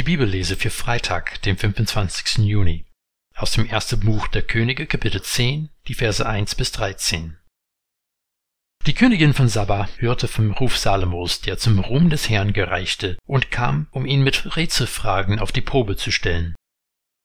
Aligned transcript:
Die 0.00 0.04
Bibellese 0.04 0.56
für 0.56 0.70
Freitag, 0.70 1.42
den 1.42 1.58
25. 1.58 2.46
Juni. 2.46 2.86
Aus 3.36 3.52
dem 3.52 3.66
ersten 3.66 4.00
Buch 4.00 4.28
der 4.28 4.40
Könige, 4.40 4.86
Kapitel 4.86 5.20
10, 5.20 5.68
die 5.88 5.92
Verse 5.92 6.26
1 6.26 6.54
bis 6.54 6.72
13. 6.72 7.36
Die 8.86 8.94
Königin 8.94 9.34
von 9.34 9.50
Saba 9.50 9.90
hörte 9.98 10.26
vom 10.26 10.52
Ruf 10.52 10.78
Salomos, 10.78 11.42
der 11.42 11.58
zum 11.58 11.80
Ruhm 11.80 12.08
des 12.08 12.30
Herrn 12.30 12.54
gereichte, 12.54 13.18
und 13.26 13.50
kam, 13.50 13.88
um 13.90 14.06
ihn 14.06 14.22
mit 14.22 14.56
Rätselfragen 14.56 15.38
auf 15.38 15.52
die 15.52 15.60
Probe 15.60 15.96
zu 15.96 16.10
stellen. 16.10 16.54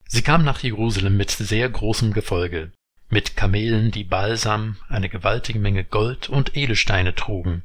Sie 0.10 0.22
kam 0.22 0.44
nach 0.44 0.62
Jerusalem 0.62 1.16
mit 1.16 1.32
sehr 1.32 1.70
großem 1.70 2.12
Gefolge, 2.12 2.74
mit 3.08 3.38
Kamelen, 3.38 3.92
die 3.92 4.04
Balsam, 4.04 4.76
eine 4.90 5.08
gewaltige 5.08 5.60
Menge 5.60 5.86
Gold 5.86 6.28
und 6.28 6.58
Edelsteine 6.58 7.16
trugen, 7.16 7.64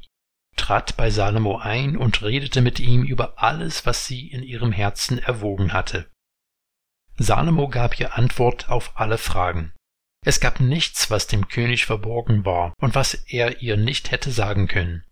trat 0.61 0.95
bei 0.95 1.09
Salomo 1.09 1.57
ein 1.57 1.97
und 1.97 2.21
redete 2.21 2.61
mit 2.61 2.79
ihm 2.79 3.03
über 3.03 3.41
alles, 3.41 3.85
was 3.87 4.05
sie 4.05 4.27
in 4.27 4.43
ihrem 4.43 4.71
Herzen 4.71 5.17
erwogen 5.17 5.73
hatte. 5.73 6.07
Salomo 7.17 7.67
gab 7.67 7.99
ihr 7.99 8.15
Antwort 8.15 8.69
auf 8.69 8.91
alle 8.95 9.17
Fragen. 9.17 9.73
Es 10.23 10.39
gab 10.39 10.59
nichts, 10.59 11.09
was 11.09 11.25
dem 11.25 11.47
König 11.47 11.85
verborgen 11.87 12.45
war 12.45 12.73
und 12.79 12.93
was 12.93 13.15
er 13.15 13.61
ihr 13.61 13.75
nicht 13.75 14.11
hätte 14.11 14.31
sagen 14.31 14.67
können. 14.67 15.03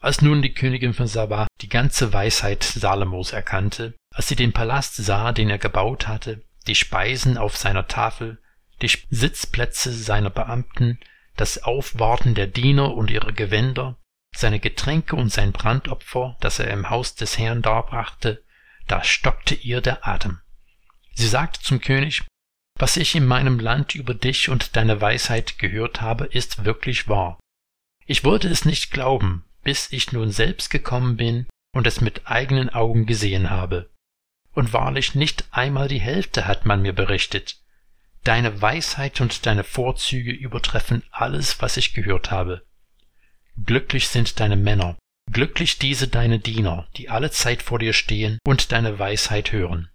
Als 0.00 0.20
nun 0.20 0.42
die 0.42 0.52
Königin 0.52 0.92
von 0.92 1.06
Saba 1.06 1.48
die 1.62 1.70
ganze 1.70 2.12
Weisheit 2.12 2.62
Salomos 2.62 3.32
erkannte, 3.32 3.94
als 4.14 4.28
sie 4.28 4.36
den 4.36 4.52
Palast 4.52 4.96
sah, 4.96 5.32
den 5.32 5.48
er 5.48 5.58
gebaut 5.58 6.06
hatte, 6.06 6.44
die 6.66 6.74
Speisen 6.74 7.38
auf 7.38 7.56
seiner 7.56 7.88
Tafel, 7.88 8.38
die 8.82 8.90
Sitzplätze 9.10 9.92
seiner 9.92 10.30
Beamten, 10.30 11.00
das 11.36 11.62
Aufwarten 11.62 12.34
der 12.34 12.46
Diener 12.46 12.94
und 12.94 13.10
ihre 13.10 13.32
Gewänder, 13.32 13.96
seine 14.38 14.60
Getränke 14.60 15.16
und 15.16 15.32
sein 15.32 15.52
Brandopfer, 15.52 16.36
das 16.40 16.58
er 16.60 16.70
im 16.70 16.90
Haus 16.90 17.14
des 17.14 17.38
Herrn 17.38 17.62
darbrachte, 17.62 18.44
da 18.86 19.02
stockte 19.02 19.54
ihr 19.54 19.80
der 19.80 20.06
Atem. 20.06 20.40
Sie 21.14 21.26
sagte 21.26 21.60
zum 21.60 21.80
König, 21.80 22.22
was 22.78 22.96
ich 22.96 23.16
in 23.16 23.26
meinem 23.26 23.58
Land 23.58 23.96
über 23.96 24.14
dich 24.14 24.48
und 24.48 24.76
deine 24.76 25.00
Weisheit 25.00 25.58
gehört 25.58 26.00
habe, 26.00 26.26
ist 26.26 26.64
wirklich 26.64 27.08
wahr. 27.08 27.40
Ich 28.06 28.24
wollte 28.24 28.48
es 28.48 28.64
nicht 28.64 28.92
glauben, 28.92 29.44
bis 29.64 29.92
ich 29.92 30.12
nun 30.12 30.30
selbst 30.30 30.70
gekommen 30.70 31.16
bin 31.16 31.48
und 31.74 31.88
es 31.88 32.00
mit 32.00 32.28
eigenen 32.28 32.70
Augen 32.70 33.06
gesehen 33.06 33.50
habe. 33.50 33.90
Und 34.52 34.72
wahrlich 34.72 35.16
nicht 35.16 35.46
einmal 35.50 35.88
die 35.88 36.00
Hälfte 36.00 36.46
hat 36.46 36.64
man 36.64 36.82
mir 36.82 36.92
berichtet. 36.92 37.60
Deine 38.22 38.62
Weisheit 38.62 39.20
und 39.20 39.46
deine 39.46 39.64
Vorzüge 39.64 40.30
übertreffen 40.30 41.02
alles, 41.10 41.60
was 41.60 41.76
ich 41.76 41.92
gehört 41.92 42.30
habe. 42.30 42.64
Glücklich 43.64 44.08
sind 44.08 44.40
deine 44.40 44.56
Männer, 44.56 44.96
glücklich 45.32 45.78
diese 45.78 46.08
deine 46.08 46.38
Diener, 46.38 46.88
die 46.96 47.08
alle 47.08 47.30
Zeit 47.30 47.62
vor 47.62 47.78
dir 47.78 47.92
stehen 47.92 48.38
und 48.44 48.72
deine 48.72 48.98
Weisheit 48.98 49.52
hören. 49.52 49.90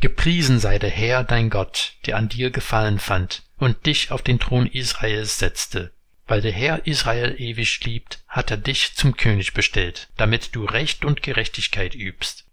Gepriesen 0.00 0.58
sei 0.58 0.78
der 0.78 0.90
Herr 0.90 1.24
dein 1.24 1.50
Gott, 1.50 1.94
der 2.06 2.16
an 2.16 2.28
dir 2.28 2.50
gefallen 2.50 2.98
fand 2.98 3.42
und 3.58 3.84
dich 3.84 4.10
auf 4.10 4.22
den 4.22 4.38
Thron 4.38 4.66
Israels 4.66 5.38
setzte. 5.38 5.92
Weil 6.26 6.40
der 6.40 6.52
Herr 6.52 6.86
Israel 6.86 7.34
ewig 7.38 7.84
liebt, 7.84 8.22
hat 8.28 8.50
er 8.50 8.56
dich 8.56 8.94
zum 8.94 9.16
König 9.16 9.52
bestellt, 9.52 10.08
damit 10.16 10.54
du 10.54 10.64
Recht 10.64 11.04
und 11.04 11.22
Gerechtigkeit 11.22 11.94
übst. 11.94 12.46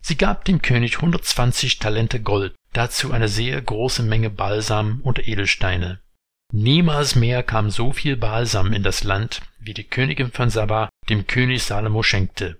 Sie 0.00 0.16
gab 0.16 0.44
dem 0.46 0.62
König 0.62 1.00
hundertzwanzig 1.00 1.78
Talente 1.78 2.20
Gold, 2.20 2.54
dazu 2.72 3.12
eine 3.12 3.28
sehr 3.28 3.60
große 3.60 4.02
Menge 4.02 4.30
Balsam 4.30 5.00
und 5.02 5.28
Edelsteine. 5.28 6.00
Niemals 6.52 7.14
mehr 7.14 7.42
kam 7.42 7.70
so 7.70 7.92
viel 7.92 8.16
Balsam 8.16 8.72
in 8.72 8.82
das 8.82 9.04
Land, 9.04 9.42
wie 9.58 9.74
die 9.74 9.84
Königin 9.84 10.32
von 10.32 10.48
Saba 10.48 10.88
dem 11.08 11.26
König 11.26 11.62
Salomo 11.62 12.02
schenkte. 12.02 12.58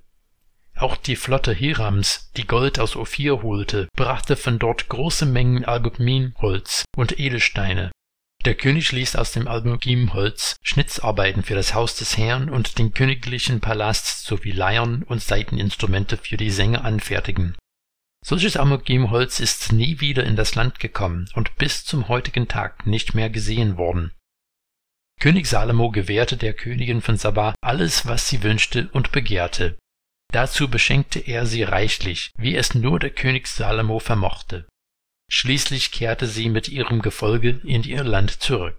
Auch 0.77 0.97
die 0.97 1.17
Flotte 1.17 1.53
Hirams, 1.53 2.30
die 2.36 2.47
Gold 2.47 2.78
aus 2.78 2.97
Ophir 2.97 3.42
holte, 3.42 3.89
brachte 3.97 4.36
von 4.36 4.58
dort 4.58 4.89
große 4.89 5.27
Mengen 5.27 5.64
Algopminholz 5.64 6.84
und 6.97 7.19
Edelsteine. 7.19 7.91
Der 8.45 8.55
König 8.55 8.92
ließ 8.92 9.17
aus 9.17 9.33
dem 9.33 9.48
Algopminholz 9.48 10.57
Schnitzarbeiten 10.62 11.42
für 11.42 11.57
das 11.57 11.74
Haus 11.74 11.96
des 11.96 12.17
Herrn 12.17 12.48
und 12.51 12.79
den 12.79 12.95
königlichen 12.95 13.61
Palast 13.61 14.24
sowie 14.24 14.52
Leiern 14.52 15.02
und 15.02 15.23
Saiteninstrumente 15.23 16.18
für 16.18 16.36
die 16.36 16.51
Sänger 16.51 16.85
anfertigen. 16.85 17.57
Solches 18.28 18.58
Algopminholz 18.58 19.40
ist 19.40 19.72
nie 19.72 20.00
wieder 20.00 20.22
in 20.22 20.36
das 20.36 20.55
Land 20.55 20.80
gekommen 20.80 21.30
und 21.33 21.56
bis 21.56 21.86
zum 21.86 22.08
heutigen 22.08 22.46
Tag 22.46 22.86
nicht 22.86 23.14
mehr 23.14 23.30
gesehen 23.30 23.78
worden. 23.78 24.12
König 25.18 25.46
Salomo 25.46 25.90
gewährte 25.90 26.36
der 26.36 26.52
Königin 26.52 27.00
von 27.00 27.17
Saba 27.17 27.55
alles, 27.62 28.05
was 28.05 28.28
sie 28.28 28.42
wünschte 28.42 28.90
und 28.92 29.12
begehrte. 29.12 29.78
Dazu 30.30 30.68
beschenkte 30.68 31.20
er 31.20 31.46
sie 31.46 31.62
reichlich, 31.62 32.33
wie 32.36 32.55
es 32.55 32.74
nur 32.74 32.98
der 32.98 33.12
König 33.12 33.46
Salomo 33.46 33.98
vermochte. 33.98 34.68
Schließlich 35.30 35.90
kehrte 35.90 36.27
sie 36.27 36.50
mit 36.50 36.68
ihrem 36.68 37.00
Gefolge 37.00 37.62
in 37.64 37.83
ihr 37.83 38.05
Land 38.05 38.42
zurück. 38.42 38.77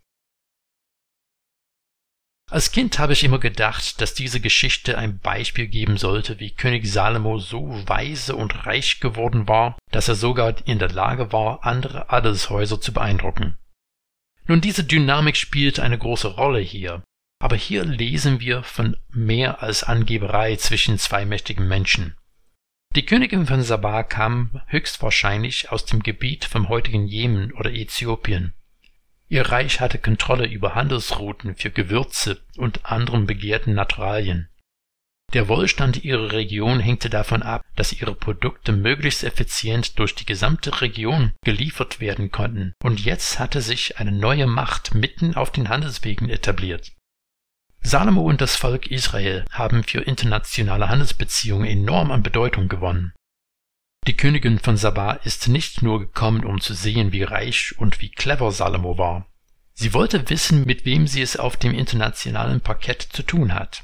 Als 2.52 2.72
Kind 2.72 2.98
habe 2.98 3.14
ich 3.14 3.24
immer 3.24 3.38
gedacht, 3.38 4.02
dass 4.02 4.16
diese 4.16 4.40
Geschichte 4.40 4.98
ein 4.98 5.20
Beispiel 5.20 5.68
geben 5.68 5.98
sollte, 5.98 6.40
wie 6.40 6.50
König 6.50 6.88
Salomo 6.88 7.38
so 7.38 7.70
weise 7.88 8.36
und 8.36 8.66
reich 8.66 9.00
geworden 9.00 9.48
war, 9.48 9.78
dass 9.92 10.08
er 10.08 10.16
sogar 10.16 10.56
in 10.66 10.80
der 10.80 10.90
Lage 10.90 11.32
war, 11.32 11.64
andere 11.64 12.10
Adelshäuser 12.10 12.82
zu 12.82 12.92
beeindrucken. 12.92 13.60
Nun, 14.48 14.62
diese 14.62 14.84
Dynamik 14.84 15.38
spielt 15.38 15.80
eine 15.80 16.00
große 16.00 16.28
Rolle 16.28 16.60
hier, 16.60 17.04
aber 17.40 17.56
hier 17.56 17.86
lesen 17.86 18.40
wir 18.40 18.64
von 18.64 18.98
mehr 19.10 19.62
als 19.62 19.84
Angeberei 19.84 20.56
zwischen 20.56 20.98
zwei 20.98 21.26
mächtigen 21.26 21.68
Menschen. 21.68 22.16
Die 22.96 23.06
Königin 23.06 23.46
von 23.46 23.62
Sabah 23.62 24.02
kam 24.02 24.60
höchstwahrscheinlich 24.66 25.72
aus 25.72 25.86
dem 25.86 26.02
Gebiet 26.02 26.46
vom 26.46 26.68
heutigen 26.68 27.06
Jemen 27.06 27.54
oder 27.54 27.72
Äthiopien. 27.72 28.56
Ihr 29.30 29.44
Reich 29.44 29.80
hatte 29.80 30.00
Kontrolle 30.00 30.48
über 30.48 30.74
Handelsrouten 30.74 31.56
für 31.56 31.70
Gewürze 31.70 32.42
und 32.58 32.86
anderen 32.86 33.28
begehrten 33.28 33.76
Naturalien. 33.76 34.50
Der 35.34 35.48
Wohlstand 35.48 36.04
ihrer 36.04 36.32
Region 36.32 36.80
hängte 36.80 37.12
davon 37.12 37.44
ab, 37.44 37.64
dass 37.76 37.94
ihre 37.94 38.16
Produkte 38.16 38.72
möglichst 38.72 39.24
effizient 39.24 40.00
durch 40.00 40.16
die 40.16 40.26
gesamte 40.26 40.82
Region 40.82 41.34
geliefert 41.46 42.00
werden 42.00 42.32
konnten, 42.32 42.74
und 42.84 43.06
jetzt 43.06 43.38
hatte 43.38 43.62
sich 43.62 44.00
eine 44.00 44.12
neue 44.12 44.48
Macht 44.48 44.96
mitten 44.96 45.36
auf 45.36 45.52
den 45.52 45.70
Handelswegen 45.70 46.30
etabliert. 46.30 46.94
Salomo 47.82 48.24
und 48.24 48.42
das 48.42 48.56
Volk 48.56 48.88
Israel 48.88 49.46
haben 49.52 49.84
für 49.84 50.02
internationale 50.02 50.90
Handelsbeziehungen 50.90 51.68
enorm 51.68 52.12
an 52.12 52.24
Bedeutung 52.24 52.68
gewonnen. 52.68 53.14
Die 54.10 54.18
Königin 54.18 54.58
von 54.58 54.76
Saba 54.76 55.12
ist 55.24 55.50
nicht 55.50 55.84
nur 55.84 56.00
gekommen, 56.00 56.44
um 56.44 56.60
zu 56.60 56.74
sehen, 56.74 57.12
wie 57.12 57.22
reich 57.22 57.76
und 57.78 58.02
wie 58.02 58.10
clever 58.10 58.52
Salomo 58.52 58.98
war. 58.98 59.28
Sie 59.74 59.94
wollte 59.94 60.32
wissen, 60.32 60.66
mit 60.66 60.84
wem 60.84 61.06
sie 61.06 61.22
es 61.22 61.38
auf 61.38 61.58
dem 61.58 61.76
internationalen 61.76 62.60
Parkett 62.60 63.04
zu 63.04 63.22
tun 63.22 63.54
hat. 63.54 63.84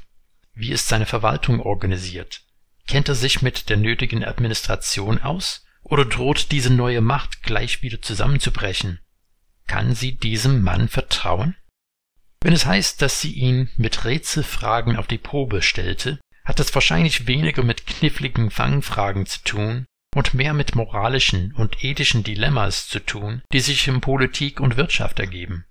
Wie 0.52 0.72
ist 0.72 0.88
seine 0.88 1.06
Verwaltung 1.06 1.60
organisiert? 1.60 2.42
Kennt 2.88 3.08
er 3.08 3.14
sich 3.14 3.40
mit 3.40 3.68
der 3.68 3.76
nötigen 3.76 4.24
Administration 4.24 5.22
aus? 5.22 5.64
Oder 5.84 6.04
droht 6.04 6.50
diese 6.50 6.74
neue 6.74 7.02
Macht 7.02 7.44
gleich 7.44 7.82
wieder 7.82 8.02
zusammenzubrechen? 8.02 8.98
Kann 9.68 9.94
sie 9.94 10.16
diesem 10.16 10.60
Mann 10.60 10.88
vertrauen? 10.88 11.54
Wenn 12.40 12.52
es 12.52 12.66
heißt, 12.66 13.00
dass 13.00 13.20
sie 13.20 13.30
ihn 13.30 13.68
mit 13.76 14.04
Rätselfragen 14.04 14.96
auf 14.96 15.06
die 15.06 15.18
Probe 15.18 15.62
stellte, 15.62 16.18
hat 16.44 16.58
das 16.58 16.74
wahrscheinlich 16.74 17.28
weniger 17.28 17.62
mit 17.62 17.86
kniffligen 17.86 18.50
Fangfragen 18.50 19.26
zu 19.26 19.44
tun 19.44 19.86
und 20.16 20.32
mehr 20.32 20.54
mit 20.54 20.74
moralischen 20.74 21.52
und 21.52 21.84
ethischen 21.84 22.24
Dilemmas 22.24 22.88
zu 22.88 23.00
tun, 23.00 23.42
die 23.52 23.60
sich 23.60 23.86
in 23.86 24.00
Politik 24.00 24.60
und 24.60 24.78
Wirtschaft 24.78 25.20
ergeben. 25.20 25.66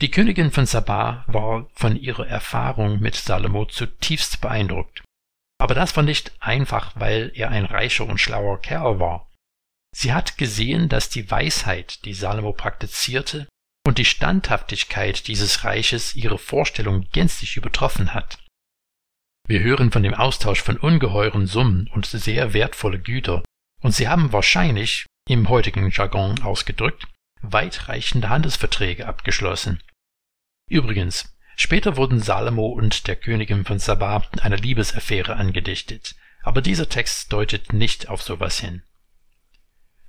Die 0.00 0.10
Königin 0.10 0.50
von 0.50 0.64
Saba 0.64 1.24
war 1.26 1.68
von 1.74 1.94
ihrer 1.94 2.26
Erfahrung 2.26 3.00
mit 3.00 3.16
Salomo 3.16 3.66
zutiefst 3.66 4.40
beeindruckt. 4.40 5.02
Aber 5.60 5.74
das 5.74 5.94
war 5.94 6.04
nicht 6.04 6.32
einfach, 6.40 6.92
weil 6.94 7.30
er 7.34 7.50
ein 7.50 7.66
reicher 7.66 8.06
und 8.06 8.18
schlauer 8.18 8.62
Kerl 8.62 8.98
war. 8.98 9.30
Sie 9.94 10.14
hat 10.14 10.38
gesehen, 10.38 10.88
dass 10.88 11.10
die 11.10 11.30
Weisheit, 11.30 12.06
die 12.06 12.14
Salomo 12.14 12.54
praktizierte, 12.54 13.46
und 13.86 13.98
die 13.98 14.06
Standhaftigkeit 14.06 15.28
dieses 15.28 15.64
Reiches 15.64 16.14
ihre 16.14 16.38
Vorstellung 16.38 17.06
gänzlich 17.12 17.58
übertroffen 17.58 18.14
hat. 18.14 18.38
Wir 19.48 19.60
hören 19.60 19.90
von 19.90 20.02
dem 20.02 20.12
Austausch 20.12 20.60
von 20.60 20.76
ungeheuren 20.76 21.46
Summen 21.46 21.88
und 21.94 22.04
sehr 22.04 22.52
wertvolle 22.52 22.98
Güter, 22.98 23.42
und 23.80 23.94
sie 23.94 24.06
haben 24.06 24.30
wahrscheinlich, 24.30 25.06
im 25.26 25.48
heutigen 25.48 25.90
Jargon 25.90 26.42
ausgedrückt, 26.42 27.06
weitreichende 27.40 28.28
Handelsverträge 28.28 29.06
abgeschlossen. 29.06 29.82
Übrigens, 30.68 31.34
später 31.56 31.96
wurden 31.96 32.20
Salomo 32.20 32.66
und 32.66 33.06
der 33.06 33.16
Königin 33.16 33.64
von 33.64 33.78
Saba 33.78 34.22
eine 34.42 34.56
Liebesaffäre 34.56 35.36
angedichtet, 35.36 36.14
aber 36.42 36.60
dieser 36.60 36.90
Text 36.90 37.32
deutet 37.32 37.72
nicht 37.72 38.10
auf 38.10 38.20
sowas 38.20 38.60
hin. 38.60 38.82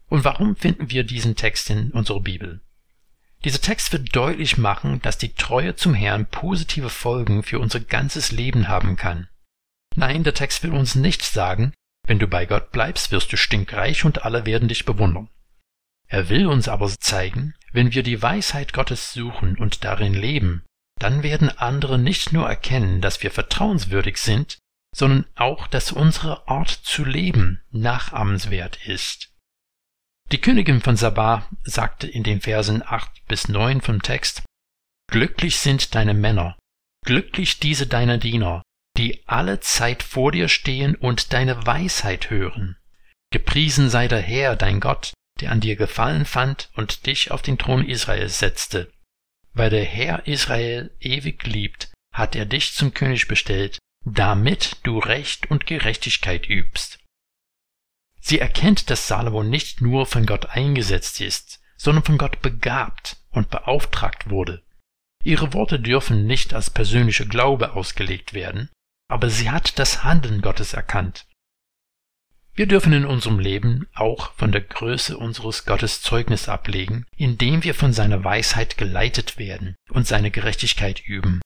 Und 0.07 0.25
warum 0.25 0.57
finden 0.57 0.89
wir 0.89 1.05
diesen 1.05 1.37
Text 1.37 1.69
in 1.69 1.91
unserer 1.91 2.19
Bibel? 2.19 2.59
Dieser 3.45 3.61
Text 3.61 3.93
wird 3.93 4.15
deutlich 4.15 4.57
machen, 4.57 5.01
dass 5.01 5.17
die 5.17 5.33
Treue 5.33 5.75
zum 5.75 5.93
Herrn 5.93 6.25
positive 6.25 6.89
Folgen 6.89 7.43
für 7.43 7.59
unser 7.59 7.79
ganzes 7.79 8.31
Leben 8.31 8.67
haben 8.67 8.97
kann. 8.97 9.29
Nein, 9.95 10.23
der 10.23 10.33
Text 10.33 10.63
will 10.63 10.73
uns 10.73 10.95
nicht 10.95 11.23
sagen, 11.23 11.73
Wenn 12.07 12.17
du 12.17 12.27
bei 12.27 12.47
Gott 12.47 12.71
bleibst, 12.71 13.11
wirst 13.11 13.31
du 13.31 13.37
stinkreich 13.37 14.03
und 14.03 14.25
alle 14.25 14.47
werden 14.47 14.67
dich 14.67 14.83
bewundern. 14.83 15.29
Er 16.07 16.27
will 16.29 16.47
uns 16.47 16.67
aber 16.67 16.89
zeigen, 16.89 17.53
wenn 17.71 17.93
wir 17.93 18.01
die 18.01 18.19
Weisheit 18.19 18.73
Gottes 18.73 19.13
suchen 19.13 19.57
und 19.59 19.83
darin 19.83 20.15
leben, 20.15 20.63
dann 20.99 21.21
werden 21.21 21.49
andere 21.55 21.99
nicht 21.99 22.33
nur 22.33 22.47
erkennen, 22.47 22.99
dass 22.99 23.21
wir 23.21 23.29
vertrauenswürdig 23.29 24.17
sind, 24.17 24.57
sondern 24.95 25.25
auch, 25.35 25.67
dass 25.67 25.91
unsere 25.91 26.47
Art 26.47 26.69
zu 26.69 27.05
leben 27.05 27.61
nachahmenswert 27.69 28.87
ist. 28.87 29.29
Die 30.31 30.39
Königin 30.39 30.79
von 30.79 30.95
Sabah 30.95 31.49
sagte 31.63 32.05
in 32.05 32.21
den 32.21 32.39
Versen 32.41 32.83
8 32.85 33.25
bis 33.27 33.47
9 33.47 33.81
vom 33.81 34.03
Text, 34.03 34.43
Glücklich 35.11 35.57
sind 35.57 35.95
deine 35.95 36.13
Männer, 36.13 36.55
glücklich 37.03 37.59
diese 37.59 37.87
deiner 37.87 38.19
Diener, 38.19 38.61
die 38.95 39.27
alle 39.27 39.59
Zeit 39.59 40.03
vor 40.03 40.31
dir 40.31 40.47
stehen 40.47 40.93
und 40.93 41.33
deine 41.33 41.65
Weisheit 41.65 42.29
hören. 42.29 42.77
Gepriesen 43.31 43.89
sei 43.89 44.07
der 44.07 44.21
Herr, 44.21 44.55
dein 44.55 44.79
Gott, 44.79 45.13
der 45.41 45.51
an 45.51 45.61
dir 45.61 45.75
Gefallen 45.75 46.25
fand 46.25 46.69
und 46.75 47.07
dich 47.07 47.31
auf 47.31 47.41
den 47.41 47.57
Thron 47.57 47.83
Israels 47.83 48.37
setzte. 48.37 48.91
Weil 49.53 49.71
der 49.71 49.85
Herr 49.85 50.27
Israel 50.27 50.95
ewig 50.99 51.43
liebt, 51.47 51.91
hat 52.13 52.35
er 52.35 52.45
dich 52.45 52.75
zum 52.75 52.93
König 52.93 53.27
bestellt, 53.27 53.79
damit 54.05 54.77
du 54.83 54.99
Recht 54.99 55.49
und 55.49 55.65
Gerechtigkeit 55.65 56.47
übst. 56.47 56.98
Sie 58.19 58.39
erkennt, 58.39 58.89
dass 58.89 59.07
Salomo 59.07 59.43
nicht 59.43 59.81
nur 59.81 60.05
von 60.05 60.25
Gott 60.25 60.47
eingesetzt 60.47 61.21
ist, 61.21 61.61
sondern 61.77 62.03
von 62.03 62.17
Gott 62.17 62.41
begabt 62.41 63.17
und 63.31 63.49
beauftragt 63.49 64.29
wurde. 64.29 64.63
Ihre 65.23 65.53
Worte 65.53 65.79
dürfen 65.79 66.27
nicht 66.27 66.53
als 66.53 66.69
persönlicher 66.69 67.25
Glaube 67.25 67.73
ausgelegt 67.73 68.33
werden, 68.33 68.69
aber 69.09 69.29
sie 69.29 69.49
hat 69.49 69.79
das 69.79 70.03
Handeln 70.03 70.41
Gottes 70.41 70.73
erkannt. 70.73 71.25
Wir 72.53 72.67
dürfen 72.67 72.91
in 72.91 73.05
unserem 73.05 73.39
Leben 73.39 73.87
auch 73.93 74.33
von 74.33 74.51
der 74.51 74.61
Größe 74.61 75.17
unseres 75.17 75.65
Gottes 75.65 76.01
Zeugnis 76.01 76.49
ablegen, 76.49 77.05
indem 77.15 77.63
wir 77.63 77.73
von 77.73 77.93
seiner 77.93 78.23
Weisheit 78.23 78.77
geleitet 78.77 79.37
werden 79.37 79.75
und 79.89 80.07
seine 80.07 80.29
Gerechtigkeit 80.29 81.01
üben. 81.05 81.41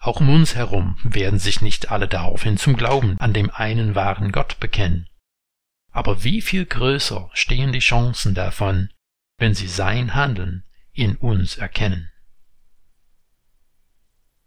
Auch 0.00 0.20
um 0.20 0.30
uns 0.30 0.54
herum 0.54 0.96
werden 1.02 1.40
sich 1.40 1.60
nicht 1.60 1.90
alle 1.90 2.06
daraufhin 2.06 2.56
zum 2.56 2.76
Glauben 2.76 3.18
an 3.18 3.32
dem 3.32 3.50
einen 3.50 3.96
wahren 3.96 4.30
Gott 4.30 4.60
bekennen. 4.60 5.07
Aber 5.90 6.24
wie 6.24 6.40
viel 6.40 6.66
größer 6.66 7.30
stehen 7.32 7.72
die 7.72 7.78
Chancen 7.78 8.34
davon, 8.34 8.90
wenn 9.38 9.54
sie 9.54 9.68
sein 9.68 10.14
Handeln 10.14 10.64
in 10.92 11.16
uns 11.16 11.56
erkennen. 11.56 12.10